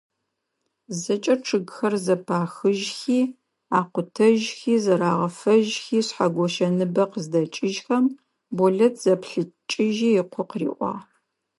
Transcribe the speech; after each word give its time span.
ЗэкӀэ 0.99 1.35
чъыгхэр 1.45 1.93
зэпахыжьхи, 2.05 3.21
акъутэжьхи, 3.79 4.73
зэрагъэфэжьхи, 4.83 5.99
Шъхьэгощэ 6.07 6.67
ныбэ 6.77 7.03
къыздэкӀыжьхэм, 7.11 8.05
Болэт 8.57 8.93
зэплъэкӀыжьи 9.03 10.19
ыкъо 10.21 10.43
къыриӀуагъ. 10.49 11.03